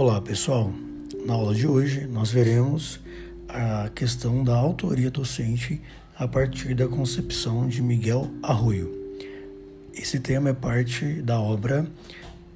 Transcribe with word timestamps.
Olá 0.00 0.18
pessoal, 0.18 0.72
na 1.26 1.34
aula 1.34 1.54
de 1.54 1.66
hoje 1.66 2.06
nós 2.06 2.30
veremos 2.30 2.98
a 3.46 3.90
questão 3.90 4.42
da 4.42 4.56
autoria 4.56 5.10
docente 5.10 5.78
a 6.18 6.26
partir 6.26 6.74
da 6.74 6.88
concepção 6.88 7.68
de 7.68 7.82
Miguel 7.82 8.30
Arroio. 8.42 8.90
Esse 9.92 10.18
tema 10.18 10.48
é 10.48 10.52
parte 10.54 11.04
da 11.20 11.38
obra 11.38 11.86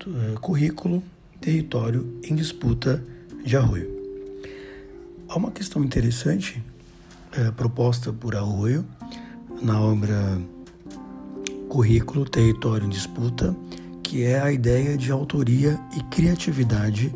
uh, 0.06 0.40
Currículo 0.40 1.02
Território 1.38 2.18
em 2.24 2.34
Disputa 2.34 3.04
de 3.44 3.58
Arroio. 3.58 3.90
Há 5.28 5.36
uma 5.36 5.50
questão 5.50 5.84
interessante 5.84 6.62
uh, 7.36 7.52
proposta 7.52 8.10
por 8.10 8.34
Arroio 8.34 8.86
na 9.60 9.78
obra 9.78 10.40
Currículo 11.68 12.24
Território 12.24 12.86
em 12.86 12.88
Disputa 12.88 13.54
que 14.14 14.22
é 14.22 14.40
a 14.40 14.52
ideia 14.52 14.96
de 14.96 15.10
autoria 15.10 15.76
e 15.96 16.00
criatividade 16.04 17.12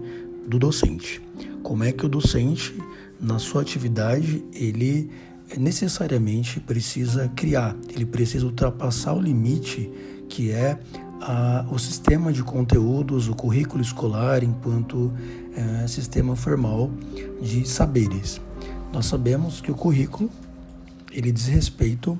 do 0.48 0.58
docente. 0.58 1.22
Como 1.62 1.84
é 1.84 1.92
que 1.92 2.04
o 2.04 2.08
docente, 2.08 2.76
na 3.20 3.38
sua 3.38 3.62
atividade, 3.62 4.44
ele 4.52 5.08
necessariamente 5.56 6.58
precisa 6.58 7.30
criar, 7.36 7.76
ele 7.94 8.04
precisa 8.04 8.44
ultrapassar 8.44 9.14
o 9.14 9.22
limite 9.22 9.88
que 10.28 10.50
é 10.50 10.76
a, 11.20 11.64
o 11.70 11.78
sistema 11.78 12.32
de 12.32 12.42
conteúdos, 12.42 13.28
o 13.28 13.34
currículo 13.36 13.80
escolar, 13.80 14.42
enquanto 14.42 15.12
é, 15.54 15.86
sistema 15.86 16.34
formal 16.34 16.90
de 17.40 17.64
saberes. 17.64 18.40
Nós 18.92 19.06
sabemos 19.06 19.60
que 19.60 19.70
o 19.70 19.74
currículo 19.76 20.28
ele 21.12 21.30
diz 21.30 21.46
respeito 21.46 22.18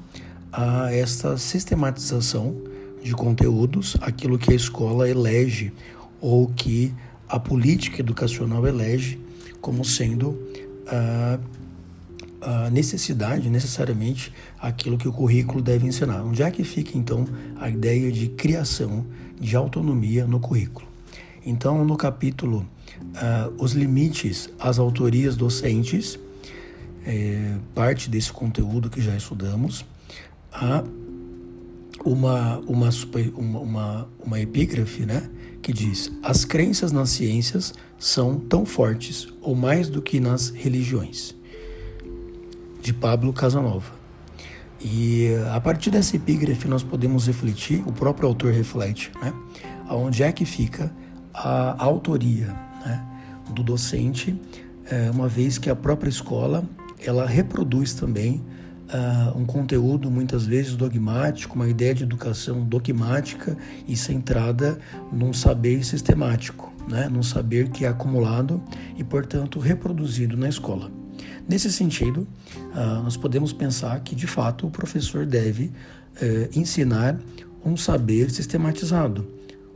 a 0.53 0.95
essa 0.95 1.37
sistematização 1.37 2.68
de 3.03 3.13
conteúdos, 3.13 3.97
aquilo 4.01 4.39
que 4.39 4.53
a 4.53 4.57
escola 4.57 5.09
elege 5.09 5.73
ou 6.21 6.49
que 6.49 6.95
a 7.29 7.39
política 7.39 8.01
educacional 8.01 8.67
elege 8.67 9.19
como 9.61 9.85
sendo 9.85 10.39
a, 10.87 11.39
a 12.41 12.71
necessidade, 12.71 13.51
necessariamente, 13.51 14.33
aquilo 14.59 14.97
que 14.97 15.09
o 15.09 15.13
currículo 15.13 15.61
deve 15.61 15.87
ensinar. 15.87 16.23
Onde 16.23 16.43
é 16.43 16.51
que 16.51 16.65
fica, 16.65 16.97
então, 16.97 17.27
a 17.61 17.69
ideia 17.69 18.11
de 18.11 18.29
criação 18.29 19.05
de 19.39 19.57
autonomia 19.57 20.27
no 20.27 20.41
currículo? 20.41 20.87
Então, 21.45 21.85
no 21.85 21.97
capítulo 21.97 22.67
uh, 23.01 23.63
Os 23.63 23.73
Limites 23.73 24.51
às 24.59 24.79
Autorias 24.79 25.37
Docentes, 25.37 26.19
é, 27.05 27.57
parte 27.75 28.11
desse 28.11 28.33
conteúdo 28.33 28.91
que 28.91 29.01
já 29.01 29.17
estudamos, 29.17 29.85
a 30.53 30.85
uma, 32.05 32.59
uma, 32.67 32.91
uma, 33.37 34.09
uma 34.25 34.41
epígrafe 34.41 35.05
né, 35.05 35.29
que 35.61 35.73
diz: 35.73 36.13
As 36.23 36.45
crenças 36.45 36.93
nas 36.93 37.11
ciências 37.11 37.75
são 37.99 38.39
tão 38.39 38.65
fortes 38.65 39.29
ou 39.41 39.55
mais 39.55 39.89
do 39.89 40.01
que 40.01 40.21
nas 40.21 40.51
religiões, 40.51 41.35
de 42.81 42.93
Pablo 42.93 43.33
Casanova. 43.33 43.99
E 44.81 45.31
a 45.53 45.61
partir 45.61 45.91
dessa 45.91 46.15
epígrafe 46.15 46.69
nós 46.69 46.85
podemos 46.85 47.27
refletir, 47.27 47.83
o 47.87 47.93
próprio 47.93 48.29
autor 48.29 48.53
reflete, 48.53 49.11
né, 49.21 49.33
aonde 49.89 50.23
é 50.23 50.31
que 50.31 50.45
fica 50.45 50.93
a 51.35 51.83
autoria 51.83 52.47
né, 52.85 53.05
do 53.51 53.63
docente, 53.63 54.41
é, 54.91 55.11
uma 55.11 55.29
vez 55.29 55.59
que 55.59 55.69
a 55.69 55.77
própria 55.77 56.09
escola 56.09 56.65
ela 57.05 57.27
reproduz 57.27 57.95
também 57.95 58.43
uh, 58.89 59.39
um 59.39 59.45
conteúdo 59.45 60.11
muitas 60.11 60.45
vezes 60.47 60.75
dogmático, 60.75 61.55
uma 61.55 61.69
ideia 61.69 61.95
de 61.95 62.03
educação 62.03 62.65
dogmática 62.65 63.57
e 63.87 63.97
centrada 63.97 64.79
num 65.13 65.33
saber 65.33 65.85
sistemático, 65.85 66.73
né? 66.89 67.09
num 67.09 67.23
saber 67.23 67.69
que 67.71 67.85
é 67.85 67.89
acumulado 67.89 68.63
e, 68.97 69.05
portanto, 69.05 69.59
reproduzido 69.59 70.37
na 70.37 70.49
escola. 70.49 70.91
Nesse 71.49 71.73
sentido, 71.73 72.27
uh, 72.75 73.03
nós 73.03 73.17
podemos 73.17 73.53
pensar 73.53 74.01
que, 74.01 74.15
de 74.15 74.27
fato, 74.27 74.67
o 74.67 74.71
professor 74.71 75.25
deve 75.25 75.65
uh, 75.65 76.59
ensinar 76.59 77.19
um 77.65 77.77
saber 77.77 78.31
sistematizado, 78.31 79.27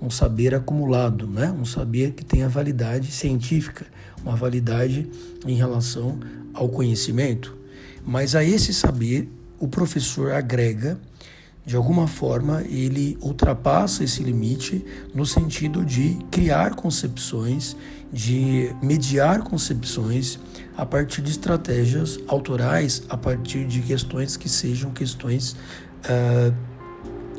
um 0.01 0.11
saber 0.11 0.55
acumulado, 0.55 1.27
né? 1.27 1.51
um 1.51 1.65
saber 1.65 2.13
que 2.13 2.25
tenha 2.25 2.49
validade 2.49 3.11
científica, 3.11 3.87
uma 4.25 4.37
validade 4.37 5.09
em 5.47 5.55
relação 5.55 6.19
ao 6.53 6.69
conhecimento. 6.69 7.62
Mas 8.05 8.35
a 8.35 8.45
esse 8.45 8.73
saber, 8.75 9.29
o 9.59 9.69
professor 9.69 10.33
agrega, 10.33 10.99
de 11.65 11.77
alguma 11.77 12.09
forma, 12.09 12.63
ele 12.63 13.17
ultrapassa 13.21 14.03
esse 14.03 14.23
limite 14.23 14.85
no 15.15 15.25
sentido 15.25 15.85
de 15.85 16.19
criar 16.31 16.75
concepções, 16.75 17.77
de 18.13 18.75
mediar 18.83 19.43
concepções 19.43 20.39
a 20.77 20.85
partir 20.85 21.23
de 21.23 21.31
estratégias 21.31 22.19
autorais, 22.27 23.03
a 23.09 23.17
partir 23.17 23.65
de 23.65 23.81
questões 23.83 24.37
que 24.37 24.49
sejam 24.49 24.91
questões 24.91 25.53
uh, 26.05 26.53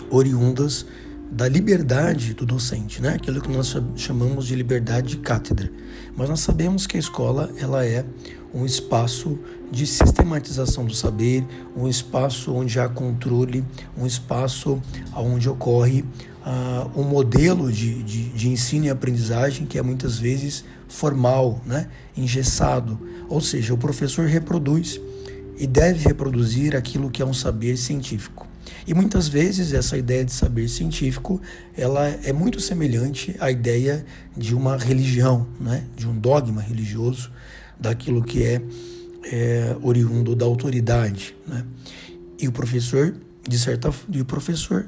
oriundas 0.10 0.86
da 1.30 1.50
liberdade 1.50 2.34
do 2.34 2.46
docente, 2.46 3.02
né? 3.02 3.16
aquilo 3.16 3.42
que 3.42 3.52
nós 3.52 3.76
chamamos 3.96 4.46
de 4.46 4.56
liberdade 4.56 5.10
de 5.10 5.18
cátedra. 5.18 5.70
Mas 6.16 6.30
nós 6.30 6.40
sabemos 6.40 6.86
que 6.86 6.96
a 6.96 7.00
escola 7.00 7.52
ela 7.58 7.84
é 7.84 8.06
um 8.54 8.66
espaço 8.66 9.40
de 9.72 9.88
sistematização 9.88 10.86
do 10.86 10.94
saber, 10.94 11.44
um 11.76 11.88
espaço 11.88 12.54
onde 12.54 12.80
há 12.80 12.88
controle, 12.88 13.66
um 13.98 14.06
espaço 14.06 14.80
onde 15.16 15.50
ocorre 15.50 16.06
uh, 16.46 17.00
um 17.00 17.04
modelo 17.04 17.72
de, 17.72 18.04
de, 18.04 18.30
de, 18.30 18.50
ensino 18.50 18.86
e 18.86 18.90
aprendizagem 18.90 19.66
que 19.66 19.78
é 19.80 19.82
muitas 19.82 20.20
vezes 20.20 20.64
formal, 20.88 21.62
né? 21.66 21.90
engessado. 22.16 23.00
Ou 23.28 23.42
seja, 23.42 23.74
o 23.74 23.78
professor 23.78 24.28
reproduz 24.28 25.02
e 25.58 25.66
deve 25.66 26.08
reproduzir 26.08 26.76
aquilo 26.76 27.10
que 27.10 27.22
é 27.22 27.26
um 27.26 27.34
saber 27.34 27.78
científico. 27.78 28.48
E 28.86 28.94
muitas 28.94 29.28
vezes 29.28 29.74
essa 29.74 29.98
ideia 29.98 30.26
de 30.26 30.32
saber 30.32 30.68
científico 30.68 31.42
ela 31.76 32.08
é 32.24 32.34
muito 32.34 32.60
semelhante 32.60 33.36
à 33.40 33.50
ideia 33.50 34.06
de 34.36 34.54
uma 34.54 34.78
religião, 34.78 35.48
né? 35.60 35.84
de 35.96 36.08
um 36.08 36.18
dogma 36.18 36.62
religioso, 36.62 37.32
daquilo 37.84 38.24
que 38.24 38.44
é, 38.44 38.62
é 39.26 39.76
oriundo 39.82 40.36
da 40.36 40.46
autoridade. 40.46 41.36
Né? 41.46 41.66
E 42.40 42.48
o 42.48 42.52
professor, 42.52 43.14
de 43.48 43.60
certa, 43.60 43.94
e 44.10 44.22
o 44.22 44.26
professor 44.26 44.86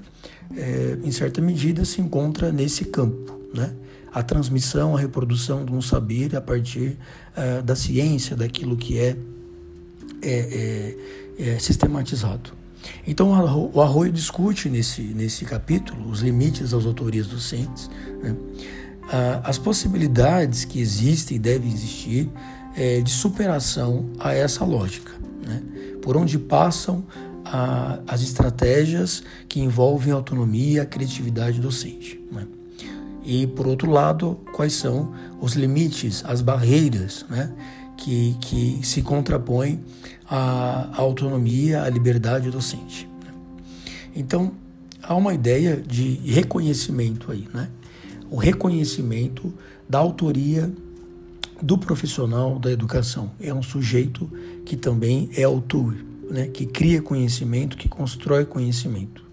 é, 0.56 0.98
em 1.04 1.12
certa 1.12 1.42
medida, 1.42 1.84
se 1.84 2.00
encontra 2.00 2.54
nesse 2.54 2.86
campo. 2.86 3.38
Né? 3.54 3.74
A 4.14 4.24
transmissão, 4.24 4.96
a 4.96 5.00
reprodução 5.00 5.66
de 5.66 5.74
um 5.74 5.82
saber 5.82 6.36
a 6.38 6.42
partir 6.42 6.98
é, 7.36 7.62
da 7.62 7.76
ciência, 7.76 8.34
daquilo 8.34 8.78
que 8.78 8.98
é, 8.98 9.18
é, 10.22 10.96
é, 11.38 11.50
é 11.52 11.60
sistematizado. 11.60 12.54
Então, 13.06 13.32
o 13.74 13.82
Arroio 13.82 14.12
discute 14.12 14.70
nesse, 14.70 15.02
nesse 15.02 15.44
capítulo 15.44 16.08
os 16.10 16.22
limites 16.22 16.70
das 16.70 16.86
autorias 16.86 17.28
docentes, 17.28 17.90
né? 18.22 18.36
as 19.44 19.58
possibilidades 19.58 20.66
que 20.66 20.80
existem 20.80 21.38
e 21.38 21.40
devem 21.40 21.72
existir 21.72 22.30
é, 22.75 23.02
de 23.02 23.12
superação 23.12 24.09
a 24.19 24.34
essa 24.34 24.66
lógica, 24.66 25.12
né? 25.46 25.62
por 26.02 26.18
onde 26.18 26.38
passam 26.38 27.03
a, 27.46 28.00
as 28.08 28.22
estratégias 28.22 29.24
que 29.47 29.59
envolvem 29.59 30.12
autonomia, 30.13 30.85
criatividade 30.85 31.59
docente. 31.59 32.22
Né? 32.31 32.46
E, 33.24 33.47
por 33.47 33.68
outro 33.68 33.90
lado, 33.90 34.40
quais 34.53 34.74
são 34.74 35.14
os 35.40 35.53
limites, 35.53 36.24
as 36.25 36.41
barreiras 36.41 37.25
né? 37.30 37.52
que, 37.97 38.35
que 38.41 38.80
se 38.84 39.02
contrapõem 39.02 39.80
à, 40.30 40.90
à 40.91 41.02
autonomia, 41.02 41.84
à 41.84 41.90
liberdade 41.90 42.52
docente. 42.52 43.09
Né? 43.23 43.34
Então, 44.16 44.52
há 45.02 45.16
uma 45.16 45.34
ideia 45.34 45.78
de 45.78 46.16
reconhecimento 46.26 47.32
aí, 47.32 47.47
né? 47.53 47.70
o 48.29 48.35
reconhecimento 48.38 49.53
da 49.88 50.00
autoria 50.00 50.72
do 51.61 51.78
profissional 51.78 52.59
da 52.59 52.72
educação. 52.72 53.31
É 53.40 53.53
um 53.53 53.63
sujeito 53.63 54.29
que 54.66 54.75
também 54.75 55.29
é 55.35 55.43
autor, 55.43 55.96
né, 56.29 56.47
que 56.47 56.66
cria 56.66 57.02
conhecimento, 57.02 57.78
que 57.78 57.87
constrói 57.87 58.46
conhecimento. 58.46 59.23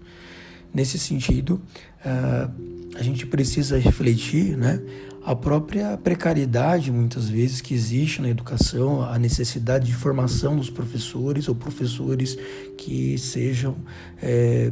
Nesse 0.73 0.97
sentido, 0.97 1.61
uh, 2.05 2.51
a 2.95 3.03
gente 3.03 3.25
precisa 3.25 3.77
refletir 3.77 4.57
né, 4.57 4.81
a 5.25 5.35
própria 5.35 5.97
precariedade, 5.97 6.91
muitas 6.91 7.29
vezes, 7.29 7.61
que 7.61 7.73
existe 7.73 8.21
na 8.21 8.29
educação, 8.29 9.01
a 9.03 9.17
necessidade 9.17 9.85
de 9.85 9.93
formação 9.93 10.55
dos 10.57 10.69
professores 10.69 11.47
ou 11.47 11.55
professores 11.55 12.37
que 12.77 13.17
sejam. 13.17 13.75
É, 14.21 14.71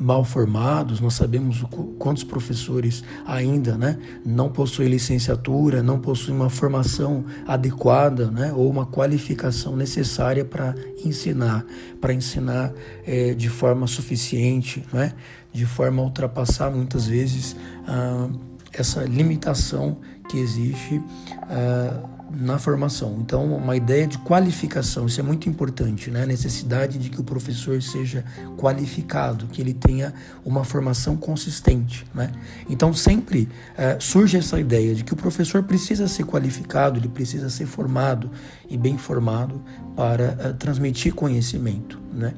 mal 0.00 0.24
formados, 0.24 1.00
nós 1.00 1.14
sabemos 1.14 1.64
quantos 1.98 2.24
professores 2.24 3.02
ainda 3.26 3.76
né, 3.76 3.98
não 4.24 4.50
possuem 4.50 4.88
licenciatura, 4.88 5.82
não 5.82 5.98
possuem 5.98 6.36
uma 6.36 6.50
formação 6.50 7.24
adequada 7.46 8.30
né, 8.30 8.52
ou 8.52 8.70
uma 8.70 8.86
qualificação 8.86 9.76
necessária 9.76 10.44
para 10.44 10.74
ensinar, 11.04 11.64
para 12.00 12.12
ensinar 12.12 12.72
é, 13.06 13.34
de 13.34 13.48
forma 13.48 13.86
suficiente, 13.86 14.84
né, 14.92 15.12
de 15.52 15.66
forma 15.66 16.02
a 16.02 16.04
ultrapassar 16.04 16.70
muitas 16.70 17.06
vezes 17.06 17.56
ah, 17.86 18.28
essa 18.72 19.02
limitação 19.04 19.98
que 20.28 20.38
existe 20.38 20.96
uh, 20.96 22.17
na 22.30 22.58
formação. 22.58 23.18
Então, 23.20 23.56
uma 23.56 23.76
ideia 23.76 24.06
de 24.06 24.18
qualificação, 24.18 25.06
isso 25.06 25.20
é 25.20 25.22
muito 25.22 25.48
importante, 25.48 26.10
né? 26.10 26.22
A 26.22 26.26
necessidade 26.26 26.98
de 26.98 27.08
que 27.08 27.20
o 27.20 27.24
professor 27.24 27.82
seja 27.82 28.24
qualificado, 28.56 29.46
que 29.46 29.60
ele 29.60 29.72
tenha 29.72 30.12
uma 30.44 30.64
formação 30.64 31.16
consistente, 31.16 32.04
né? 32.14 32.30
Então, 32.68 32.92
sempre 32.92 33.48
uh, 33.72 34.00
surge 34.00 34.36
essa 34.36 34.60
ideia 34.60 34.94
de 34.94 35.04
que 35.04 35.12
o 35.12 35.16
professor 35.16 35.62
precisa 35.62 36.06
ser 36.06 36.24
qualificado, 36.24 36.98
ele 36.98 37.08
precisa 37.08 37.48
ser 37.48 37.66
formado 37.66 38.30
e 38.68 38.76
bem 38.76 38.98
formado 38.98 39.62
para 39.96 40.50
uh, 40.50 40.54
transmitir 40.54 41.14
conhecimento, 41.14 41.98
né? 42.12 42.34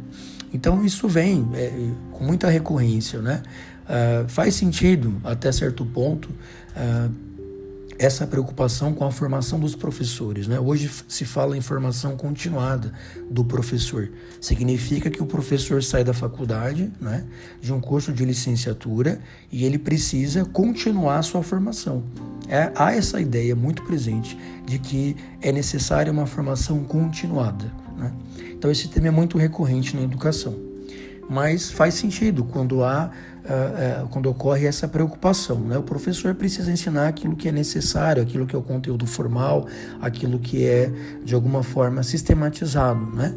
Então, 0.52 0.84
isso 0.84 1.08
vem 1.08 1.48
é, 1.54 1.72
com 2.12 2.24
muita 2.24 2.48
recorrência, 2.48 3.20
né? 3.20 3.42
Uh, 3.84 4.28
faz 4.28 4.54
sentido 4.54 5.20
até 5.24 5.50
certo 5.50 5.84
ponto 5.84 6.28
uh, 6.28 7.29
essa 8.00 8.26
preocupação 8.26 8.94
com 8.94 9.04
a 9.04 9.12
formação 9.12 9.60
dos 9.60 9.76
professores. 9.76 10.46
Né? 10.48 10.58
Hoje 10.58 10.90
se 11.06 11.26
fala 11.26 11.54
em 11.54 11.60
formação 11.60 12.16
continuada 12.16 12.94
do 13.30 13.44
professor. 13.44 14.10
Significa 14.40 15.10
que 15.10 15.22
o 15.22 15.26
professor 15.26 15.82
sai 15.82 16.02
da 16.02 16.14
faculdade, 16.14 16.90
né, 16.98 17.26
de 17.60 17.70
um 17.74 17.78
curso 17.78 18.10
de 18.10 18.24
licenciatura, 18.24 19.20
e 19.52 19.66
ele 19.66 19.78
precisa 19.78 20.46
continuar 20.46 21.18
a 21.18 21.22
sua 21.22 21.42
formação. 21.42 22.02
É, 22.48 22.72
há 22.74 22.94
essa 22.94 23.20
ideia 23.20 23.54
muito 23.54 23.82
presente 23.82 24.34
de 24.64 24.78
que 24.78 25.14
é 25.42 25.52
necessária 25.52 26.10
uma 26.10 26.26
formação 26.26 26.82
continuada. 26.84 27.70
Né? 27.98 28.10
Então, 28.52 28.70
esse 28.70 28.88
tema 28.88 29.08
é 29.08 29.10
muito 29.10 29.36
recorrente 29.36 29.94
na 29.94 30.02
educação. 30.02 30.69
Mas 31.30 31.70
faz 31.70 31.94
sentido 31.94 32.42
quando 32.42 32.82
há 32.82 33.08
uh, 33.44 34.04
uh, 34.04 34.08
quando 34.08 34.26
ocorre 34.26 34.66
essa 34.66 34.88
preocupação. 34.88 35.60
Né? 35.60 35.78
O 35.78 35.82
professor 35.82 36.34
precisa 36.34 36.72
ensinar 36.72 37.06
aquilo 37.06 37.36
que 37.36 37.48
é 37.48 37.52
necessário, 37.52 38.20
aquilo 38.20 38.46
que 38.46 38.56
é 38.56 38.58
o 38.58 38.62
conteúdo 38.62 39.06
formal, 39.06 39.68
aquilo 40.00 40.40
que 40.40 40.66
é 40.66 40.90
de 41.24 41.34
alguma 41.34 41.62
forma 41.62 42.02
sistematizado, 42.02 43.06
né? 43.14 43.32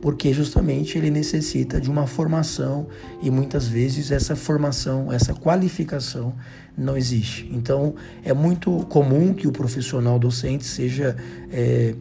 porque 0.00 0.32
justamente 0.34 0.98
ele 0.98 1.10
necessita 1.10 1.80
de 1.80 1.90
uma 1.90 2.06
formação 2.06 2.86
e 3.22 3.30
muitas 3.30 3.66
vezes 3.66 4.10
essa 4.10 4.36
formação, 4.36 5.12
essa 5.12 5.32
qualificação 5.32 6.34
não 6.76 6.96
existe. 6.96 7.48
Então 7.52 7.94
é 8.22 8.34
muito 8.34 8.86
comum 8.90 9.32
que 9.32 9.46
o 9.46 9.52
profissional 9.52 10.18
docente 10.18 10.64
seja 10.64 11.16
é, 11.50 11.94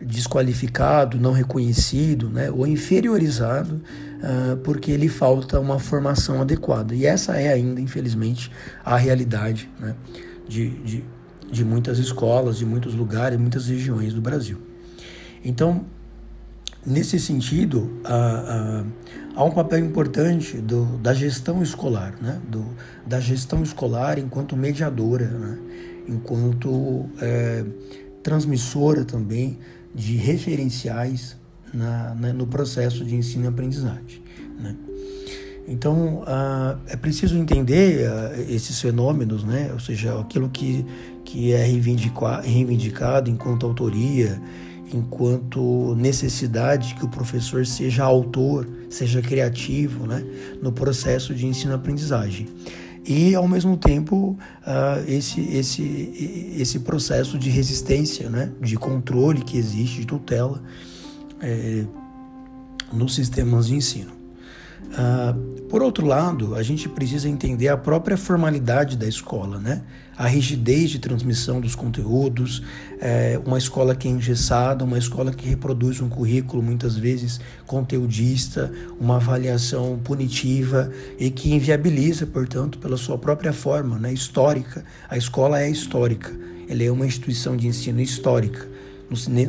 desqualificado, 0.00 1.18
não 1.18 1.32
reconhecido 1.32 2.30
né, 2.30 2.50
ou 2.50 2.66
inferiorizado 2.66 3.82
uh, 4.22 4.56
porque 4.58 4.96
lhe 4.96 5.08
falta 5.08 5.58
uma 5.58 5.78
formação 5.78 6.40
adequada. 6.40 6.94
E 6.94 7.04
essa 7.04 7.36
é 7.36 7.52
ainda, 7.52 7.80
infelizmente, 7.80 8.50
a 8.84 8.96
realidade 8.96 9.68
né, 9.78 9.94
de, 10.48 10.70
de, 10.82 11.04
de 11.50 11.64
muitas 11.64 11.98
escolas, 11.98 12.58
de 12.58 12.64
muitos 12.64 12.94
lugares, 12.94 13.38
muitas 13.38 13.66
regiões 13.66 14.14
do 14.14 14.20
Brasil. 14.20 14.58
Então, 15.44 15.84
nesse 16.86 17.18
sentido, 17.18 17.90
uh, 18.04 18.82
uh, 18.82 18.86
há 19.34 19.44
um 19.44 19.50
papel 19.50 19.80
importante 19.80 20.58
do, 20.58 20.84
da 20.98 21.12
gestão 21.12 21.62
escolar, 21.62 22.14
né, 22.20 22.40
do, 22.48 22.64
da 23.06 23.18
gestão 23.18 23.62
escolar 23.62 24.18
enquanto 24.18 24.56
mediadora, 24.56 25.26
né, 25.26 25.58
enquanto 26.08 27.08
é, 27.20 27.64
transmissora 28.22 29.04
também 29.04 29.58
de 29.94 30.16
referenciais 30.16 31.36
na, 31.72 32.14
na, 32.14 32.32
no 32.32 32.46
processo 32.46 33.04
de 33.04 33.14
ensino 33.14 33.44
e 33.44 33.48
aprendizagem. 33.48 34.22
Né? 34.58 34.76
Então, 35.66 36.22
uh, 36.22 36.78
é 36.86 36.96
preciso 36.96 37.36
entender 37.36 38.08
uh, 38.08 38.52
esses 38.52 38.80
fenômenos, 38.80 39.44
né? 39.44 39.70
ou 39.72 39.80
seja, 39.80 40.18
aquilo 40.18 40.48
que, 40.48 40.84
que 41.24 41.52
é 41.52 41.64
reivindicado 41.64 43.30
enquanto 43.30 43.66
autoria, 43.66 44.40
enquanto 44.92 45.94
necessidade 45.96 46.94
que 46.94 47.04
o 47.04 47.08
professor 47.08 47.64
seja 47.64 48.02
autor, 48.04 48.68
seja 48.90 49.22
criativo 49.22 50.06
né? 50.06 50.24
no 50.60 50.72
processo 50.72 51.34
de 51.34 51.46
ensino-aprendizagem. 51.46 52.48
E, 53.04 53.34
ao 53.34 53.48
mesmo 53.48 53.76
tempo, 53.76 54.38
esse, 55.08 55.40
esse, 55.40 56.54
esse 56.56 56.78
processo 56.78 57.36
de 57.36 57.50
resistência, 57.50 58.30
né? 58.30 58.52
de 58.60 58.76
controle 58.76 59.42
que 59.42 59.58
existe, 59.58 60.00
de 60.00 60.06
tutela, 60.06 60.62
é, 61.42 61.84
nos 62.92 63.14
sistemas 63.14 63.66
de 63.66 63.74
ensino. 63.74 64.22
Ah, 64.94 65.34
por 65.68 65.82
outro 65.82 66.06
lado, 66.06 66.54
a 66.54 66.62
gente 66.62 66.88
precisa 66.88 67.28
entender 67.28 67.68
a 67.68 67.76
própria 67.76 68.16
formalidade 68.16 68.96
da 68.96 69.06
escola, 69.06 69.58
né? 69.58 69.82
a 70.16 70.26
rigidez 70.26 70.90
de 70.90 70.98
transmissão 70.98 71.60
dos 71.60 71.74
conteúdos, 71.74 72.62
é, 73.00 73.40
uma 73.46 73.56
escola 73.56 73.94
que 73.94 74.06
é 74.06 74.10
engessada, 74.10 74.84
uma 74.84 74.98
escola 74.98 75.32
que 75.32 75.48
reproduz 75.48 76.00
um 76.02 76.08
currículo 76.08 76.62
muitas 76.62 76.96
vezes 76.96 77.40
conteudista, 77.66 78.70
uma 79.00 79.16
avaliação 79.16 79.98
punitiva 80.04 80.92
e 81.18 81.30
que 81.30 81.54
inviabiliza, 81.54 82.26
portanto, 82.26 82.78
pela 82.78 82.98
sua 82.98 83.16
própria 83.16 83.54
forma 83.54 83.98
né, 83.98 84.12
histórica. 84.12 84.84
A 85.08 85.16
escola 85.16 85.62
é 85.62 85.70
histórica, 85.70 86.30
ela 86.68 86.82
é 86.82 86.90
uma 86.90 87.06
instituição 87.06 87.56
de 87.56 87.66
ensino 87.66 88.00
histórica 88.00 88.71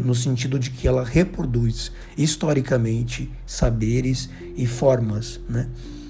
no, 0.04 0.15
sentido 0.15 0.60
de 0.60 0.69
que 0.69 0.88
ela 0.88 1.04
reproduz 1.04 1.92
historicamente 2.18 3.31
saberes 3.45 4.30
e 4.56 4.65
formas 4.65 5.39
né, 5.48 5.68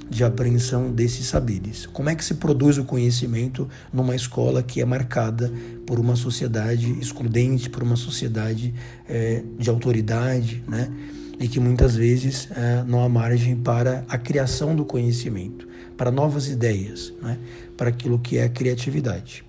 de 0.10 0.24
apreensão 0.24 0.92
desses 0.92 1.28
saberes. 1.28 1.86
Como 1.86 2.10
é 2.10 2.16
que 2.16 2.24
se 2.24 2.36
produz 2.36 2.78
o 2.78 2.84
conhecimento 2.84 3.68
numa 3.92 4.16
escola 4.16 4.62
que 4.62 4.82
é 4.82 4.86
marcada 4.86 5.52
por 5.86 6.00
uma 6.00 6.16
sociedade 6.16 6.92
excludente, 7.00 7.70
por 7.70 7.84
uma 7.84 7.96
sociedade 7.96 8.74
é, 9.08 9.44
de 9.58 9.70
autoridade, 9.70 10.64
né? 10.68 10.92
e 11.40 11.48
que 11.48 11.60
muitas 11.60 11.96
vezes 11.96 12.48
é, 12.52 12.84
não 12.86 13.04
há 13.04 13.10
margem 13.10 13.56
para 13.56 14.06
a 14.08 14.18
criação 14.18 14.76
do 14.76 14.86
conhecimento, 14.86 15.68
para 15.98 16.12
novas 16.12 16.48
ideias, 16.48 17.14
né? 17.22 17.38
para 17.76 17.90
aquilo 17.90 18.20
que 18.20 18.38
é 18.38 18.44
a 18.44 18.50
criatividade. 18.50 19.44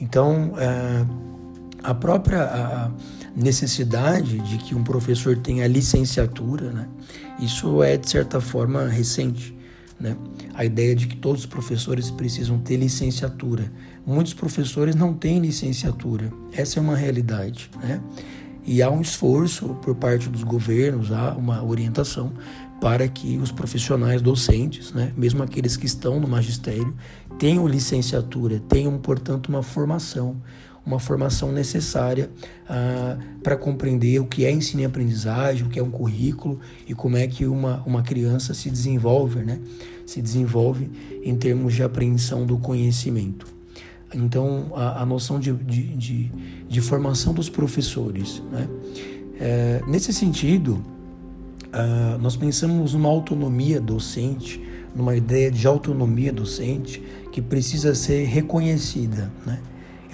Então, 0.00 0.54
é, 0.58 1.06
a 1.82 1.94
própria 1.94 2.42
a 2.42 2.90
necessidade 3.36 4.38
de 4.38 4.58
que 4.58 4.74
um 4.74 4.84
professor 4.84 5.36
tenha 5.36 5.66
licenciatura, 5.66 6.70
né? 6.70 6.88
isso 7.40 7.82
é 7.82 7.96
de 7.96 8.08
certa 8.08 8.40
forma 8.40 8.86
recente. 8.86 9.56
Né? 9.98 10.16
A 10.54 10.64
ideia 10.64 10.94
de 10.94 11.06
que 11.06 11.16
todos 11.16 11.42
os 11.42 11.46
professores 11.46 12.10
precisam 12.10 12.58
ter 12.58 12.76
licenciatura. 12.76 13.72
Muitos 14.06 14.34
professores 14.34 14.94
não 14.94 15.14
têm 15.14 15.40
licenciatura, 15.40 16.32
essa 16.52 16.78
é 16.78 16.82
uma 16.82 16.96
realidade. 16.96 17.70
Né? 17.82 18.00
E 18.66 18.82
há 18.82 18.90
um 18.90 19.00
esforço 19.00 19.68
por 19.82 19.94
parte 19.94 20.28
dos 20.28 20.42
governos, 20.42 21.12
há 21.12 21.32
uma 21.32 21.62
orientação 21.62 22.32
para 22.80 23.06
que 23.08 23.38
os 23.38 23.50
profissionais 23.50 24.20
docentes, 24.20 24.92
né, 24.92 25.12
mesmo 25.16 25.42
aqueles 25.42 25.76
que 25.76 25.86
estão 25.86 26.20
no 26.20 26.28
magistério, 26.28 26.94
tenham 27.38 27.66
licenciatura, 27.66 28.60
tenham, 28.68 28.98
portanto, 28.98 29.48
uma 29.48 29.62
formação, 29.62 30.36
uma 30.86 30.98
formação 30.98 31.50
necessária 31.50 32.30
ah, 32.68 33.16
para 33.42 33.56
compreender 33.56 34.20
o 34.20 34.26
que 34.26 34.44
é 34.44 34.52
ensino 34.52 34.82
e 34.82 34.84
aprendizagem, 34.84 35.66
o 35.66 35.70
que 35.70 35.78
é 35.78 35.82
um 35.82 35.90
currículo 35.90 36.60
e 36.86 36.94
como 36.94 37.16
é 37.16 37.26
que 37.26 37.46
uma, 37.46 37.82
uma 37.86 38.02
criança 38.02 38.52
se 38.54 38.70
desenvolve, 38.70 39.40
né? 39.40 39.58
se 40.06 40.20
desenvolve 40.20 40.90
em 41.22 41.34
termos 41.36 41.74
de 41.74 41.82
apreensão 41.82 42.44
do 42.44 42.58
conhecimento. 42.58 43.46
Então, 44.14 44.72
a, 44.74 45.02
a 45.02 45.06
noção 45.06 45.40
de, 45.40 45.52
de, 45.52 45.82
de, 45.96 46.32
de, 46.68 46.80
formação 46.80 47.34
dos 47.34 47.48
professores. 47.48 48.42
Né? 48.52 48.68
É, 49.40 49.82
nesse 49.88 50.12
sentido, 50.12 50.80
ah, 51.72 52.16
nós 52.20 52.36
pensamos 52.36 52.94
numa 52.94 53.08
autonomia 53.08 53.80
docente, 53.80 54.62
numa 54.94 55.16
ideia 55.16 55.50
de 55.50 55.66
autonomia 55.66 56.32
docente 56.32 57.02
que 57.32 57.42
precisa 57.42 57.94
ser 57.94 58.26
reconhecida. 58.26 59.32
Né? 59.44 59.58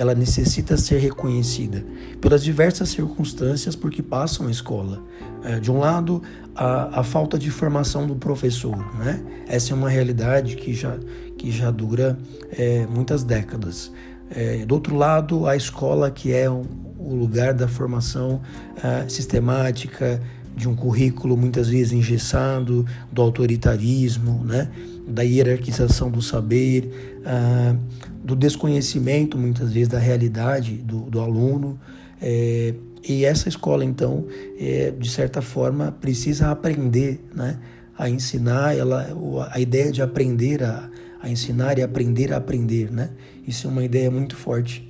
Ela 0.01 0.15
necessita 0.15 0.79
ser 0.79 0.99
reconhecida 0.99 1.85
pelas 2.23 2.43
diversas 2.43 2.89
circunstâncias 2.89 3.77
por 3.77 3.91
que 3.91 4.03
passam 4.03 4.47
a 4.47 4.51
escola. 4.51 5.05
É, 5.45 5.61
de 5.61 5.71
um 5.71 5.79
lado, 5.79 6.23
a, 6.55 7.01
a, 7.01 7.05
falta 7.05 7.39
de 7.39 7.51
formação 7.51 8.07
do 8.07 8.17
professor, 8.17 8.79
né? 8.99 9.23
Essa 9.47 9.75
é 9.75 9.77
uma 9.77 9.91
realidade 9.91 10.57
que 10.57 10.73
já, 10.73 10.97
que 11.37 11.51
já 11.51 11.71
dura 11.71 12.19
é, 12.51 12.87
muitas 12.87 13.23
décadas. 13.23 13.93
É, 14.31 14.65
do 14.65 14.75
outro 14.75 14.97
lado, 14.97 15.47
a 15.47 15.55
escola 15.55 16.11
que 16.11 16.33
é 16.33 16.51
um, 16.51 16.65
o 16.99 17.15
lugar 17.15 17.53
da 17.53 17.69
formação 17.69 18.41
é, 18.83 19.07
sistemática, 19.07 20.23
de 20.57 20.67
um 20.67 20.75
currículo 20.75 21.37
muitas 21.37 21.69
vezes 21.69 21.93
engessado, 21.93 22.87
do 23.13 23.21
autoritarismo, 23.21 24.43
né? 24.45 24.71
da 25.11 25.23
hierarquização 25.23 26.11
do 26.11 26.23
saber, 26.23 27.21
ah, 27.25 27.75
do 28.31 28.37
desconhecimento, 28.37 29.37
muitas 29.37 29.73
vezes, 29.73 29.89
da 29.89 29.99
realidade 29.99 30.77
do, 30.77 31.11
do 31.11 31.21
aluno. 31.21 31.79
É, 32.23 32.75
e 33.07 33.25
essa 33.25 33.49
escola, 33.49 33.85
então, 33.85 34.27
é, 34.59 34.93
de 34.97 35.11
certa 35.11 35.43
forma, 35.43 35.91
precisa 36.01 36.51
aprender 36.51 37.21
né, 37.35 37.59
a 37.99 38.09
ensinar, 38.09 38.77
ela, 38.77 39.09
a 39.51 39.59
ideia 39.59 39.91
de 39.91 40.01
aprender 40.01 40.63
a, 40.63 40.89
a 41.21 41.29
ensinar 41.29 41.79
e 41.79 41.83
aprender 41.83 42.33
a 42.33 42.37
aprender. 42.37 42.91
Né? 42.91 43.11
Isso 43.47 43.67
é 43.67 43.71
uma 43.71 43.85
ideia 43.85 44.11
muito 44.11 44.37
forte 44.37 44.89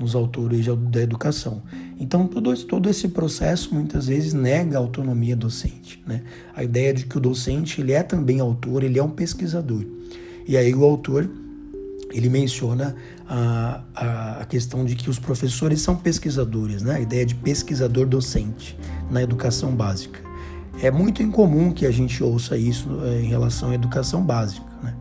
nos 0.00 0.14
autores 0.14 0.64
da 0.90 1.02
educação. 1.02 1.62
Então, 2.00 2.26
todo, 2.26 2.56
todo 2.64 2.88
esse 2.88 3.08
processo 3.08 3.74
muitas 3.74 4.06
vezes 4.06 4.32
nega 4.32 4.78
a 4.78 4.80
autonomia 4.80 5.36
docente. 5.36 6.02
Né? 6.06 6.22
A 6.54 6.64
ideia 6.64 6.94
de 6.94 7.04
que 7.04 7.18
o 7.18 7.20
docente 7.20 7.82
ele 7.82 7.92
é 7.92 8.02
também 8.02 8.40
autor, 8.40 8.82
ele 8.82 8.98
é 8.98 9.02
um 9.02 9.10
pesquisador. 9.10 9.84
E 10.46 10.56
aí 10.56 10.72
o 10.74 10.84
autor 10.84 11.28
ele 12.12 12.28
menciona 12.28 12.96
a, 13.28 13.82
a, 13.94 14.40
a, 14.40 14.44
questão 14.44 14.84
de 14.84 14.94
que 14.94 15.10
os 15.10 15.18
professores 15.18 15.80
são 15.80 15.96
pesquisadores, 15.96 16.82
né? 16.82 16.96
a 16.96 17.00
ideia 17.00 17.24
de 17.26 17.34
pesquisador 17.34 18.06
docente 18.06 18.78
na 19.10 19.22
educação 19.22 19.74
básica. 19.74 20.20
É 20.80 20.90
muito 20.90 21.22
incomum 21.22 21.72
que 21.72 21.84
a 21.84 21.90
gente 21.90 22.22
ouça 22.22 22.56
isso 22.56 22.88
é, 23.04 23.20
em 23.20 23.26
relação 23.26 23.70
à 23.70 23.74
educação 23.74 24.22
básica. 24.22 24.66
Né? 24.82 24.94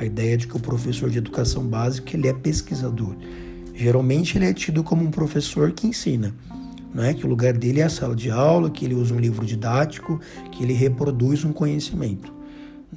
A 0.00 0.04
ideia 0.04 0.36
de 0.36 0.48
que 0.48 0.56
o 0.56 0.60
professor 0.60 1.10
de 1.10 1.18
educação 1.18 1.64
básica 1.64 2.16
ele 2.16 2.28
é 2.28 2.32
pesquisador. 2.32 3.14
Geralmente 3.74 4.36
ele 4.36 4.46
é 4.46 4.52
tido 4.52 4.82
como 4.82 5.04
um 5.04 5.10
professor 5.10 5.70
que 5.72 5.86
ensina, 5.86 6.34
né? 6.92 7.14
que 7.14 7.24
o 7.24 7.28
lugar 7.28 7.52
dele 7.52 7.80
é 7.80 7.84
a 7.84 7.90
sala 7.90 8.16
de 8.16 8.30
aula, 8.30 8.70
que 8.70 8.84
ele 8.84 8.94
usa 8.94 9.14
um 9.14 9.18
livro 9.18 9.46
didático, 9.46 10.20
que 10.50 10.64
ele 10.64 10.72
reproduz 10.72 11.44
um 11.44 11.52
conhecimento. 11.52 12.32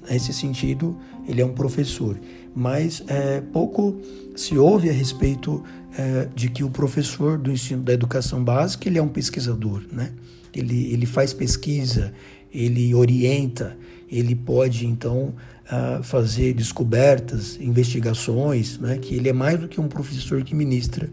Nesse 0.10 0.34
sentido, 0.34 0.98
ele 1.28 1.42
é 1.42 1.46
um 1.46 1.54
professor. 1.54 2.18
Mas 2.56 3.04
é, 3.08 3.42
pouco 3.42 4.00
se 4.36 4.58
ouve 4.58 4.90
a 4.90 4.94
respeito 4.94 5.62
é, 5.98 6.30
de 6.34 6.50
que 6.50 6.64
o 6.64 6.70
professor 6.70 7.38
do 7.38 7.52
ensino 7.52 7.84
da 7.84 7.94
educação 7.94 8.44
básica 8.44 8.88
ele 8.88 8.98
é 8.98 9.02
um 9.02 9.10
pesquisador, 9.10 9.84
né? 9.92 10.14
Ele, 10.54 10.94
ele 10.94 11.06
faz 11.06 11.34
pesquisa, 11.34 12.14
ele 12.54 12.96
orienta, 12.96 13.78
ele 14.10 14.34
pode 14.34 14.88
então 14.88 15.34
uh, 15.66 16.02
fazer 16.02 16.54
descobertas, 16.54 17.60
investigações, 17.60 18.80
né? 18.80 18.98
Que 18.98 19.16
ele 19.16 19.28
é 19.28 19.34
mais 19.34 19.60
do 19.60 19.68
que 19.68 19.82
um 19.82 19.90
professor 19.90 20.44
que 20.44 20.56
ministra 20.56 21.10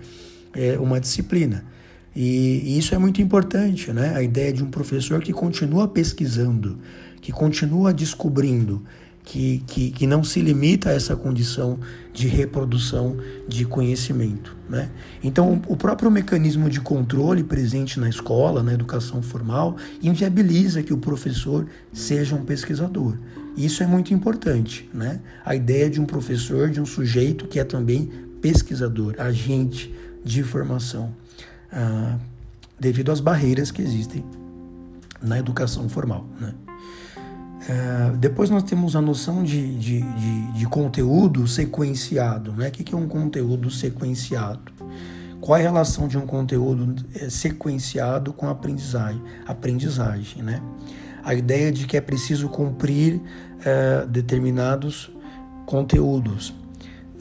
é, 0.55 0.79
uma 0.79 1.01
disciplina. 1.01 1.65
E, 2.15 2.63
e 2.65 2.79
isso 2.79 2.95
é 2.95 2.99
muito 2.99 3.21
importante, 3.21 3.93
né? 3.93 4.15
A 4.15 4.23
ideia 4.23 4.53
de 4.53 4.63
um 4.63 4.71
professor 4.71 5.21
que 5.21 5.33
continua 5.33 5.89
pesquisando, 5.89 6.79
que 7.21 7.33
continua 7.33 7.93
descobrindo, 7.93 8.83
que, 9.25 9.63
que, 9.67 9.91
que 9.91 10.07
não 10.07 10.25
se 10.25 10.41
limita 10.41 10.91
a 10.91 10.93
essa 10.93 11.15
condição 11.15 11.79
de 12.13 12.27
reprodução 12.27 13.17
de 13.49 13.65
conhecimento. 13.65 14.57
Né? 14.69 14.91
Então, 15.23 15.63
o 15.69 15.77
próprio 15.77 16.11
mecanismo 16.11 16.69
de 16.69 16.81
controle 16.81 17.43
presente 17.45 17.99
na 18.01 18.09
escola, 18.09 18.63
na 18.63 18.73
educação 18.73 19.23
formal, 19.23 19.77
inviabiliza 20.03 20.83
que 20.83 20.93
o 20.93 20.99
professor 20.99 21.67
seja 21.93 22.35
um 22.35 22.45
pesquisador. 22.45 23.17
Isso 23.57 23.83
é 23.83 23.87
muito 23.87 24.13
importante. 24.13 24.89
Né? 24.93 25.21
A 25.45 25.55
ideia 25.55 25.89
de 25.89 26.01
um 26.01 26.05
professor, 26.05 26.71
de 26.71 26.81
um 26.81 26.87
sujeito 26.87 27.47
que 27.47 27.61
é 27.61 27.65
também 27.65 28.11
pesquisador, 28.41 29.15
agente 29.19 29.95
de 30.25 30.43
formação, 30.43 31.15
ah, 31.71 32.19
devido 32.79 33.13
às 33.13 33.21
barreiras 33.21 33.71
que 33.71 33.81
existem 33.81 34.25
na 35.23 35.39
educação 35.39 35.89
formal. 35.89 36.27
Né? 36.41 36.53
É, 37.69 38.17
depois 38.17 38.51
nós 38.51 38.63
temos 38.65 38.97
a 38.97 39.01
noção 39.01 39.43
de, 39.43 39.77
de, 39.77 40.01
de, 40.01 40.53
de 40.53 40.67
conteúdo 40.67 41.47
sequenciado. 41.47 42.53
Né? 42.53 42.69
O 42.69 42.71
que 42.71 42.95
é 42.95 42.99
um 42.99 43.07
conteúdo 43.07 43.71
sequenciado? 43.71 44.73
Qual 45.41 45.57
é 45.57 45.61
a 45.61 45.65
relação 45.65 46.07
de 46.09 46.17
um 46.19 46.27
conteúdo 46.27 46.95
é, 47.15 47.29
sequenciado 47.29 48.33
com 48.33 48.47
a 48.47 48.51
aprendizagem? 48.51 49.21
aprendizagem 49.47 50.43
né? 50.43 50.63
A 51.25 51.35
ideia 51.35 51.71
de 51.71 51.87
que 51.87 51.97
é 51.97 52.01
preciso 52.01 52.49
cumprir 52.49 53.21
é, 53.65 54.07
determinados 54.07 55.11
conteúdos. 55.67 56.53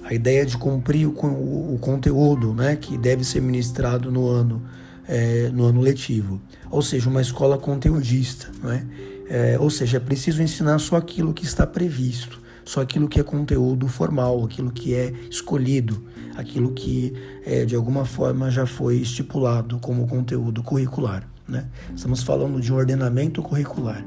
A 0.04 0.14
ideia 0.14 0.46
de 0.46 0.58
cumprir 0.58 1.08
o, 1.08 1.12
o, 1.12 1.76
o, 1.76 1.80
conteúdo 1.80 2.54
né, 2.54 2.76
que 2.76 2.98
deve 2.98 3.24
ser 3.24 3.42
ministrado 3.42 4.12
no 4.12 4.28
ano, 4.28 4.64
é, 5.08 5.50
no 5.50 5.66
ano 5.66 5.82
letivo. 5.82 6.42
Ou 6.72 6.82
seja, 6.82 7.08
uma 7.10 7.22
escola 7.22 7.60
conteudista. 7.60 8.50
Né? 8.64 8.86
É, 9.34 9.58
ou 9.58 9.70
seja, 9.70 9.96
é 9.96 10.00
preciso 10.02 10.44
ensinar 10.44 10.78
só 10.78 10.98
aquilo 10.98 11.34
que 11.34 11.46
está 11.46 11.66
previsto, 11.66 12.42
só 12.66 12.82
aquilo 12.82 13.08
que 13.08 13.18
é 13.18 13.24
conteúdo 13.24 13.88
formal, 13.88 14.44
aquilo 14.44 14.70
que 14.70 14.94
é 14.94 15.14
escolhido, 15.30 16.04
aquilo 16.36 16.74
que 16.74 17.14
é, 17.46 17.64
de 17.64 17.74
alguma 17.74 18.04
forma 18.04 18.52
já 18.52 18.66
foi 18.66 18.98
estipulado 18.98 19.80
como 19.80 20.06
conteúdo 20.06 20.62
curricular. 20.62 21.26
Né? 21.48 21.66
Estamos 21.96 22.24
falando 22.24 22.60
de 22.60 22.74
um 22.74 22.76
ordenamento 22.76 23.42
curricular. 23.42 24.06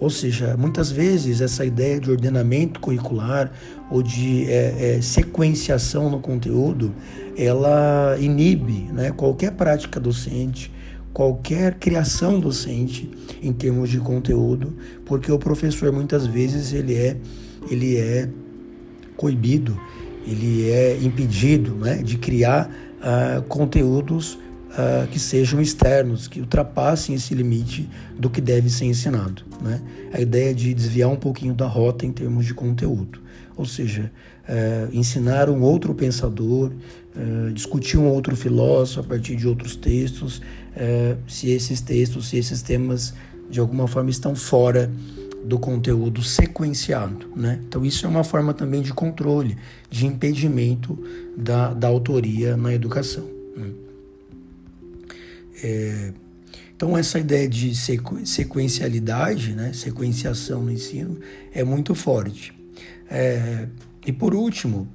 Ou 0.00 0.10
seja, 0.10 0.56
muitas 0.56 0.90
vezes 0.90 1.40
essa 1.40 1.64
ideia 1.64 2.00
de 2.00 2.10
ordenamento 2.10 2.80
curricular 2.80 3.52
ou 3.88 4.02
de 4.02 4.50
é, 4.50 4.96
é, 4.96 5.00
sequenciação 5.00 6.10
no 6.10 6.18
conteúdo, 6.18 6.92
ela 7.36 8.16
inibe 8.18 8.90
né, 8.92 9.12
qualquer 9.12 9.52
prática 9.52 10.00
docente, 10.00 10.72
qualquer 11.12 11.74
criação 11.74 12.38
docente 12.38 13.10
em 13.42 13.52
termos 13.52 13.90
de 13.90 13.98
conteúdo, 13.98 14.76
porque 15.04 15.30
o 15.30 15.38
professor 15.38 15.92
muitas 15.92 16.26
vezes 16.26 16.72
ele 16.72 16.94
é 16.94 17.16
ele 17.70 17.96
é 17.96 18.28
coibido, 19.16 19.78
ele 20.26 20.70
é 20.70 20.96
impedido 21.02 21.74
né, 21.74 21.96
de 21.96 22.16
criar 22.18 22.70
uh, 22.98 23.42
conteúdos 23.42 24.34
uh, 24.34 25.06
que 25.10 25.18
sejam 25.18 25.60
externos, 25.60 26.28
que 26.28 26.40
ultrapassem 26.40 27.14
esse 27.14 27.34
limite 27.34 27.88
do 28.16 28.30
que 28.30 28.40
deve 28.40 28.70
ser 28.70 28.84
ensinado. 28.84 29.42
Né? 29.60 29.80
A 30.12 30.20
ideia 30.20 30.54
de 30.54 30.72
desviar 30.72 31.10
um 31.10 31.16
pouquinho 31.16 31.54
da 31.54 31.66
rota 31.66 32.06
em 32.06 32.12
termos 32.12 32.46
de 32.46 32.54
conteúdo, 32.54 33.20
ou 33.56 33.66
seja, 33.66 34.10
uh, 34.48 34.94
ensinar 34.94 35.50
um 35.50 35.62
outro 35.62 35.94
pensador, 35.94 36.72
uh, 37.18 37.52
discutir 37.52 37.98
um 37.98 38.06
outro 38.06 38.36
filósofo 38.36 39.00
a 39.00 39.04
partir 39.04 39.36
de 39.36 39.46
outros 39.46 39.76
textos, 39.76 40.40
se 41.26 41.50
esses 41.50 41.80
textos, 41.80 42.28
se 42.28 42.36
esses 42.36 42.62
temas 42.62 43.12
de 43.50 43.58
alguma 43.58 43.88
forma 43.88 44.10
estão 44.10 44.36
fora 44.36 44.88
do 45.44 45.58
conteúdo 45.58 46.22
sequenciado. 46.22 47.26
Né? 47.34 47.60
Então, 47.66 47.84
isso 47.84 48.04
é 48.04 48.08
uma 48.08 48.24
forma 48.24 48.52
também 48.52 48.82
de 48.82 48.92
controle, 48.92 49.56
de 49.90 50.06
impedimento 50.06 50.98
da, 51.36 51.72
da 51.72 51.88
autoria 51.88 52.56
na 52.56 52.74
educação. 52.74 53.28
Né? 53.56 53.70
É, 55.62 56.12
então, 56.76 56.96
essa 56.96 57.18
ideia 57.18 57.48
de 57.48 57.74
sequ, 57.74 58.24
sequencialidade, 58.26 59.54
né? 59.54 59.72
sequenciação 59.72 60.62
no 60.62 60.70
ensino, 60.70 61.18
é 61.52 61.64
muito 61.64 61.94
forte. 61.94 62.52
É, 63.10 63.66
e, 64.06 64.12
por 64.12 64.34
último, 64.34 64.86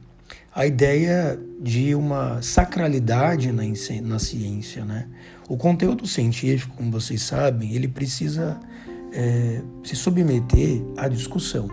a 0.56 0.66
ideia 0.68 1.40
de 1.60 1.96
uma 1.96 2.42
sacralidade 2.42 3.52
na, 3.52 3.64
na 4.04 4.20
ciência. 4.20 4.86
Né? 4.86 5.08
O 5.50 5.58
conteúdo 5.58 6.06
científico, 6.06 6.76
como 6.78 6.92
vocês 6.92 7.22
sabem, 7.24 7.74
ele 7.74 7.88
precisa 7.88 8.60
é, 9.12 9.62
se 9.84 9.96
submeter 9.96 10.82
à 10.98 11.08
discussão. 11.08 11.68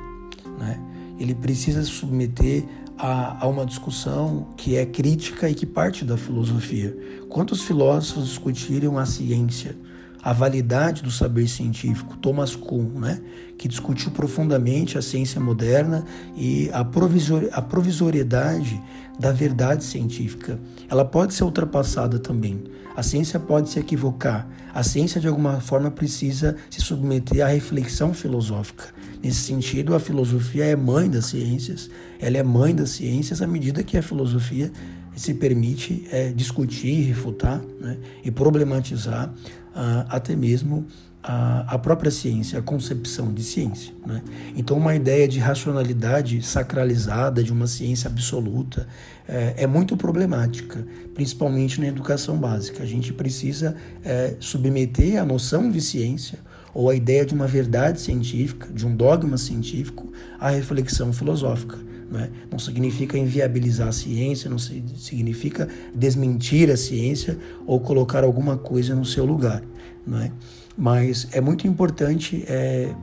Né? 0.58 0.80
Ele 1.18 1.34
precisa 1.34 1.82
se 1.82 1.90
submeter 1.90 2.64
a, 2.96 3.44
a, 3.44 3.48
uma 3.48 3.66
discussão 3.66 4.48
que 4.56 4.76
é 4.76 4.86
crítica 4.86 5.48
e 5.48 5.54
que 5.54 5.66
parte 5.66 6.04
da 6.04 6.16
filosofia. 6.16 6.96
Quantos 7.28 7.62
filósofos 7.62 8.28
discutiram 8.28 8.98
a 8.98 9.04
ciência, 9.04 9.76
a 10.22 10.32
validade 10.32 11.02
do 11.02 11.10
saber 11.10 11.48
científico? 11.48 12.16
Thomas 12.16 12.54
Kuhn, 12.54 12.98
né? 12.98 13.20
que 13.58 13.68
discutiu 13.68 14.10
profundamente 14.10 14.96
a 14.96 15.02
ciência 15.02 15.40
moderna 15.40 16.04
e 16.36 16.70
a, 16.72 16.80
a 16.80 17.62
provisoriedade 17.62 18.80
da 19.18 19.32
verdade 19.32 19.84
científica. 19.84 20.58
Ela 20.88 21.04
pode 21.04 21.34
ser 21.34 21.44
ultrapassada 21.44 22.18
também. 22.18 22.64
A 22.96 23.02
ciência 23.02 23.38
pode 23.38 23.68
se 23.68 23.78
equivocar. 23.78 24.48
A 24.74 24.82
ciência, 24.82 25.20
de 25.20 25.28
alguma 25.28 25.60
forma, 25.60 25.90
precisa 25.90 26.56
se 26.70 26.80
submeter 26.80 27.44
à 27.44 27.48
reflexão 27.48 28.14
filosófica. 28.14 28.84
Nesse 29.22 29.40
sentido, 29.40 29.94
a 29.94 30.00
filosofia 30.00 30.64
é 30.64 30.76
mãe 30.76 31.10
das 31.10 31.26
ciências, 31.26 31.90
ela 32.18 32.38
é 32.38 32.42
mãe 32.42 32.74
das 32.74 32.90
ciências 32.90 33.42
à 33.42 33.46
medida 33.46 33.82
que 33.82 33.98
a 33.98 34.02
filosofia 34.02 34.72
se 35.16 35.34
permite 35.34 36.06
é, 36.10 36.28
discutir, 36.30 37.02
refutar 37.02 37.60
né, 37.80 37.98
e 38.24 38.30
problematizar 38.30 39.32
ah, 39.74 40.06
até 40.08 40.34
mesmo 40.34 40.86
a, 41.22 41.74
a, 41.74 41.78
própria 41.78 42.10
ciência, 42.10 42.58
a 42.58 42.62
concepção 42.62 43.32
de 43.32 43.42
ciência. 43.42 43.92
Né? 44.06 44.22
Então, 44.56 44.76
uma 44.76 44.94
ideia 44.94 45.28
de 45.28 45.38
racionalidade 45.38 46.42
sacralizada, 46.42 47.42
de 47.42 47.52
uma 47.52 47.66
ciência 47.66 48.08
absoluta, 48.08 48.86
é, 49.28 49.54
é 49.58 49.66
muito 49.66 49.96
problemática, 49.96 50.84
principalmente 51.14 51.80
na 51.80 51.86
educação 51.86 52.38
básica. 52.38 52.82
A 52.82 52.86
gente 52.86 53.12
precisa 53.12 53.76
é, 54.02 54.36
submeter 54.40 55.20
a 55.20 55.24
noção 55.24 55.70
de 55.70 55.80
ciência 55.80 56.38
ou 56.72 56.88
a 56.88 56.94
ideia 56.94 57.26
de 57.26 57.34
uma 57.34 57.46
verdade 57.46 58.00
científica, 58.00 58.72
de 58.72 58.86
um 58.86 58.94
dogma 58.94 59.36
científico, 59.36 60.10
à 60.38 60.50
reflexão 60.50 61.12
filosófica. 61.12 61.89
Né? 62.10 62.30
Não 62.50 62.58
significa 62.58 63.16
inviabilizar 63.16 63.88
a 63.88 63.92
ciência, 63.92 64.50
não 64.50 64.58
significa 64.58 65.68
desmentir 65.94 66.70
a 66.70 66.76
ciência 66.76 67.38
ou 67.66 67.78
colocar 67.78 68.24
alguma 68.24 68.56
coisa 68.56 68.94
no 68.94 69.04
seu 69.04 69.24
lugar. 69.24 69.62
Né? 70.06 70.32
mas 70.80 71.28
é 71.32 71.42
muito 71.42 71.66
importante 71.66 72.42
é, 72.48 72.94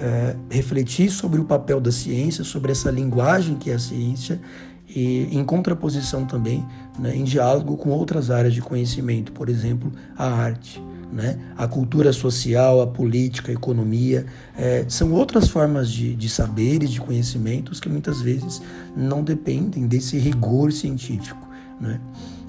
é, 0.00 0.36
refletir 0.50 1.10
sobre 1.10 1.38
o 1.38 1.44
papel 1.44 1.78
da 1.78 1.92
ciência, 1.92 2.42
sobre 2.42 2.72
essa 2.72 2.90
linguagem 2.90 3.56
que 3.56 3.70
é 3.70 3.74
a 3.74 3.78
ciência 3.78 4.40
e 4.88 5.28
em 5.30 5.44
contraposição 5.44 6.24
também, 6.24 6.64
né, 6.98 7.14
em 7.14 7.24
diálogo 7.24 7.76
com 7.76 7.90
outras 7.90 8.30
áreas 8.30 8.54
de 8.54 8.62
conhecimento, 8.62 9.32
por 9.32 9.50
exemplo, 9.50 9.92
a 10.16 10.26
arte, 10.26 10.82
né, 11.12 11.38
a 11.56 11.66
cultura 11.66 12.12
social, 12.12 12.80
a 12.80 12.86
política, 12.86 13.50
a 13.50 13.54
economia, 13.54 14.26
é, 14.56 14.84
são 14.88 15.12
outras 15.12 15.48
formas 15.48 15.90
de, 15.90 16.14
de 16.14 16.28
saberes, 16.28 16.90
de 16.90 17.00
conhecimentos 17.00 17.80
que 17.80 17.88
muitas 17.88 18.20
vezes 18.20 18.60
não 18.96 19.22
dependem 19.22 19.86
desse 19.86 20.18
rigor 20.18 20.72
científico. 20.72 21.48
Né? 21.80 22.00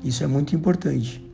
Isso 0.04 0.24
é 0.24 0.28
muito 0.28 0.56
importante. 0.56 1.26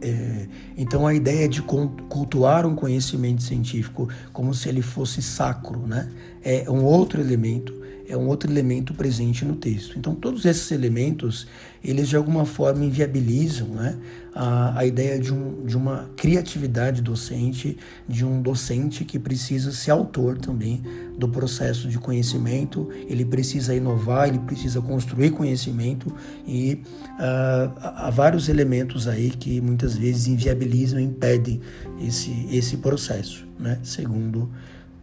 É, 0.00 0.48
então 0.76 1.06
a 1.06 1.14
ideia 1.14 1.48
de 1.48 1.62
cultuar 1.62 2.66
um 2.66 2.74
conhecimento 2.74 3.40
científico 3.40 4.08
como 4.32 4.52
se 4.52 4.68
ele 4.68 4.82
fosse 4.82 5.22
sacro, 5.22 5.86
né, 5.86 6.08
é 6.42 6.68
um 6.68 6.82
outro 6.82 7.20
elemento 7.20 7.81
é 8.12 8.16
um 8.16 8.28
outro 8.28 8.50
elemento 8.50 8.92
presente 8.92 9.42
no 9.42 9.56
texto. 9.56 9.98
Então, 9.98 10.14
todos 10.14 10.44
esses 10.44 10.70
elementos, 10.70 11.46
eles 11.82 12.10
de 12.10 12.14
alguma 12.14 12.44
forma 12.44 12.84
inviabilizam 12.84 13.68
né, 13.68 13.96
a, 14.34 14.80
a 14.80 14.84
ideia 14.84 15.18
de, 15.18 15.32
um, 15.32 15.64
de 15.64 15.74
uma 15.74 16.10
criatividade 16.14 17.00
docente, 17.00 17.78
de 18.06 18.22
um 18.22 18.42
docente 18.42 19.02
que 19.06 19.18
precisa 19.18 19.72
ser 19.72 19.92
autor 19.92 20.36
também 20.36 20.82
do 21.16 21.26
processo 21.26 21.88
de 21.88 21.98
conhecimento, 21.98 22.90
ele 23.08 23.24
precisa 23.24 23.74
inovar, 23.74 24.28
ele 24.28 24.40
precisa 24.40 24.82
construir 24.82 25.30
conhecimento 25.30 26.14
e 26.46 26.82
uh, 27.18 27.72
há 27.80 28.10
vários 28.10 28.50
elementos 28.50 29.08
aí 29.08 29.30
que 29.30 29.58
muitas 29.62 29.96
vezes 29.96 30.26
inviabilizam, 30.26 31.00
impedem 31.00 31.62
esse, 31.98 32.46
esse 32.52 32.76
processo, 32.76 33.46
né, 33.58 33.78
segundo. 33.82 34.50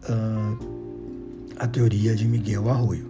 Uh, 0.08 0.89
a 1.60 1.66
teoria 1.68 2.14
de 2.16 2.24
Miguel 2.24 2.70
Arroyo. 2.70 3.09